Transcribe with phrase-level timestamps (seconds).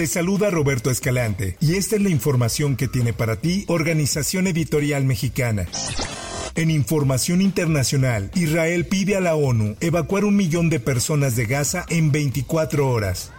[0.00, 5.04] Te saluda Roberto Escalante y esta es la información que tiene para ti Organización Editorial
[5.04, 5.66] Mexicana.
[6.54, 11.84] En información internacional, Israel pide a la ONU evacuar un millón de personas de Gaza
[11.90, 13.30] en 24 horas.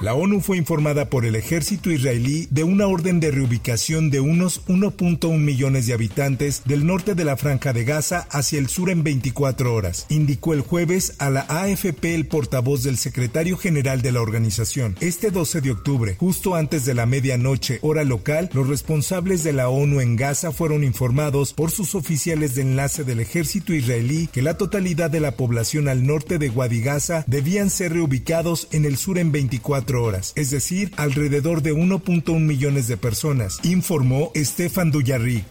[0.00, 4.64] La ONU fue informada por el ejército israelí de una orden de reubicación de unos
[4.66, 9.02] 1.1 millones de habitantes del norte de la franja de Gaza hacia el sur en
[9.02, 14.20] 24 horas, indicó el jueves a la AFP el portavoz del secretario general de la
[14.20, 14.94] organización.
[15.00, 19.68] Este 12 de octubre, justo antes de la medianoche hora local, los responsables de la
[19.68, 24.56] ONU en Gaza fueron informados por sus oficiales de enlace del ejército israelí que la
[24.56, 29.18] totalidad de la población al norte de Wadi Gaza debían ser reubicados en el sur
[29.18, 35.46] en 24 horas, es decir, alrededor de 1.1 millones de personas, informó Stefan Dujarric.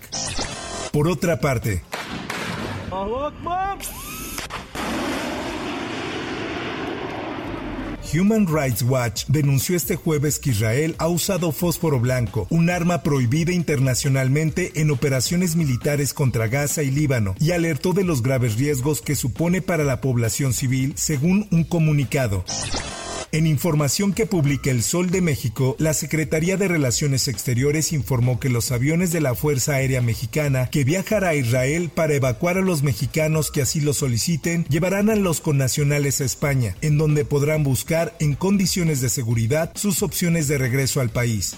[0.92, 1.82] Por otra parte,
[8.14, 13.52] Human Rights Watch denunció este jueves que Israel ha usado fósforo blanco, un arma prohibida
[13.52, 19.16] internacionalmente en operaciones militares contra Gaza y Líbano, y alertó de los graves riesgos que
[19.16, 22.46] supone para la población civil, según un comunicado.
[23.34, 28.50] En información que publica El Sol de México, la Secretaría de Relaciones Exteriores informó que
[28.50, 32.84] los aviones de la Fuerza Aérea Mexicana que viajará a Israel para evacuar a los
[32.84, 38.16] mexicanos que así lo soliciten llevarán a los connacionales a España, en donde podrán buscar
[38.20, 41.56] en condiciones de seguridad sus opciones de regreso al país.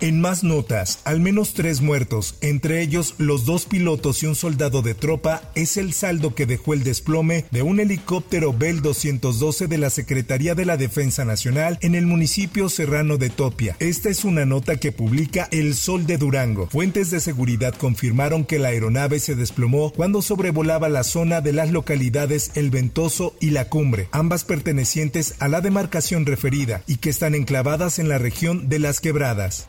[0.00, 4.82] En más notas, al menos tres muertos, entre ellos los dos pilotos y un soldado
[4.82, 9.78] de tropa, es el saldo que dejó el desplome de un helicóptero Bell 212 de
[9.78, 13.76] la Secretaría de la Defensa Nacional en el municipio serrano de Topia.
[13.78, 16.66] Esta es una nota que publica El Sol de Durango.
[16.66, 21.70] Fuentes de seguridad confirmaron que la aeronave se desplomó cuando sobrevolaba la zona de las
[21.70, 27.34] localidades El Ventoso y La Cumbre, ambas pertenecientes a la demarcación referida y que están
[27.34, 29.68] enclavadas en la región de Las Quebradas.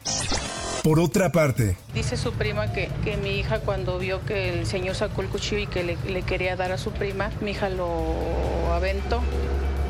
[0.84, 4.96] Por otra parte, Dice su prima que, que mi hija cuando vio que el señor
[4.96, 8.72] sacó el cuchillo y que le, le quería dar a su prima, mi hija lo
[8.74, 9.22] aventó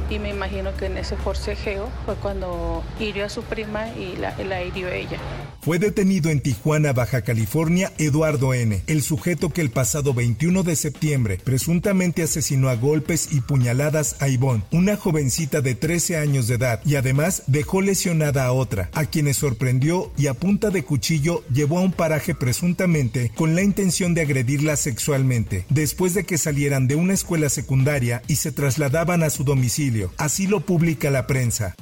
[0.09, 4.63] y me imagino que en ese forcejeo fue cuando hirió a su prima y la,
[4.63, 5.17] hirió ella.
[5.61, 10.77] Fue detenido en Tijuana, Baja California, Eduardo N., el sujeto que el pasado 21 de
[10.77, 16.55] septiembre presuntamente asesinó a golpes y puñaladas a Ivonne, una jovencita de 13 años de
[16.55, 21.43] edad, y además dejó lesionada a otra, a quienes sorprendió y a punta de cuchillo
[21.49, 26.87] llevó a un paraje presuntamente con la intención de agredirla sexualmente, después de que salieran
[26.87, 29.96] de una escuela secundaria y se trasladaban a su domicilio.
[30.17, 31.75] Así lo publica la prensa.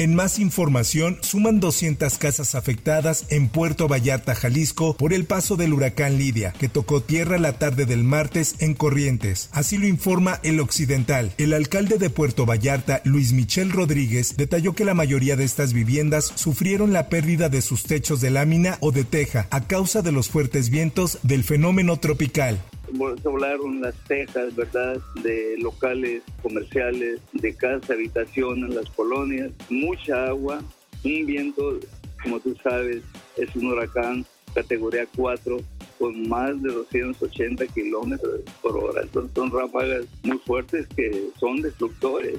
[0.00, 5.74] En más información, suman 200 casas afectadas en Puerto Vallarta, Jalisco, por el paso del
[5.74, 9.50] huracán Lidia, que tocó tierra la tarde del martes en Corrientes.
[9.52, 11.34] Así lo informa El Occidental.
[11.36, 16.32] El alcalde de Puerto Vallarta, Luis Michel Rodríguez, detalló que la mayoría de estas viviendas
[16.34, 20.30] sufrieron la pérdida de sus techos de lámina o de teja a causa de los
[20.30, 22.58] fuertes vientos del fenómeno tropical
[22.92, 24.98] volaron las tejas, ¿verdad?
[25.22, 30.62] De locales comerciales, de casa, habitación en las colonias, mucha agua,
[31.04, 31.78] un viento,
[32.22, 33.02] como tú sabes,
[33.36, 34.24] es un huracán
[34.54, 35.58] categoría 4
[35.98, 39.02] con más de 280 kilómetros por hora.
[39.02, 42.38] Entonces son ráfagas muy fuertes que son destructores.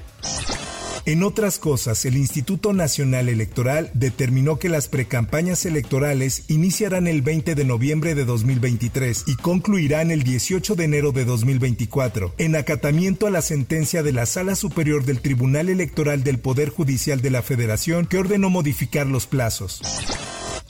[1.04, 7.56] En otras cosas, el Instituto Nacional Electoral determinó que las precampañas electorales iniciarán el 20
[7.56, 13.30] de noviembre de 2023 y concluirán el 18 de enero de 2024, en acatamiento a
[13.30, 18.06] la sentencia de la Sala Superior del Tribunal Electoral del Poder Judicial de la Federación
[18.06, 19.82] que ordenó modificar los plazos.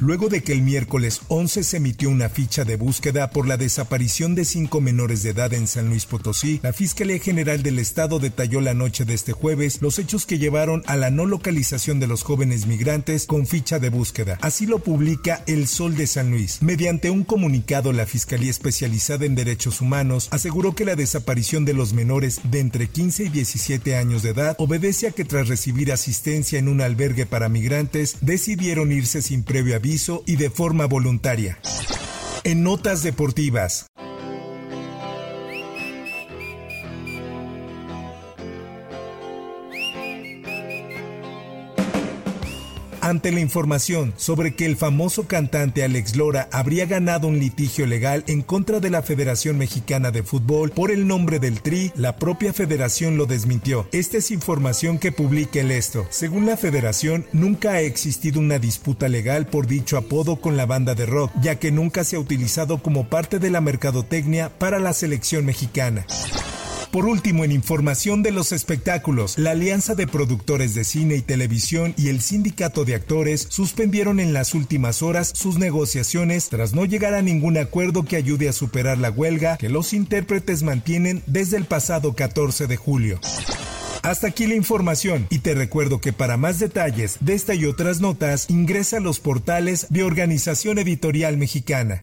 [0.03, 4.35] Luego de que el miércoles 11 se emitió una ficha de búsqueda por la desaparición
[4.35, 8.61] de cinco menores de edad en San Luis Potosí, la Fiscalía General del Estado detalló
[8.61, 12.25] la noche de este jueves los hechos que llevaron a la no localización de los
[12.25, 14.39] jóvenes migrantes con ficha de búsqueda.
[14.41, 16.61] Así lo publica El Sol de San Luis.
[16.63, 21.93] Mediante un comunicado, la Fiscalía Especializada en Derechos Humanos aseguró que la desaparición de los
[21.93, 26.59] menores de entre 15 y 17 años de edad obedece a que tras recibir asistencia
[26.59, 29.92] en un albergue para migrantes, decidieron irse sin previo aviso
[30.27, 31.59] y de forma voluntaria.
[32.45, 33.92] En notas deportivas.
[43.03, 48.25] Ante la información sobre que el famoso cantante Alex Lora habría ganado un litigio legal
[48.29, 52.53] en contra de la Federación Mexicana de Fútbol por el nombre del Tri, la propia
[52.53, 53.87] federación lo desmintió.
[53.93, 56.07] Esta es información que publica el esto.
[56.11, 60.95] Según la federación, nunca ha existido una disputa legal por dicho apodo con la banda
[60.95, 64.93] de rock, ya que nunca se ha utilizado como parte de la mercadotecnia para la
[64.93, 66.07] selección mexicana.
[66.93, 71.95] Por último, en información de los espectáculos, la Alianza de Productores de Cine y Televisión
[71.97, 77.15] y el Sindicato de Actores suspendieron en las últimas horas sus negociaciones tras no llegar
[77.15, 81.65] a ningún acuerdo que ayude a superar la huelga que los intérpretes mantienen desde el
[81.65, 83.19] pasado 14 de julio.
[84.03, 88.03] Hasta aquí la información y te recuerdo que para más detalles de esta y otras
[88.03, 92.03] notas ingresa a los portales de Organización Editorial Mexicana.